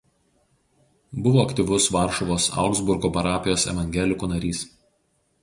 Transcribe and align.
Buvo 1.27 1.43
aktyvus 1.43 1.89
Varšuvos 1.97 2.47
Augsburgo 2.65 3.13
parapijos 3.19 3.67
evangelikų 3.75 4.33
narys. 4.35 4.65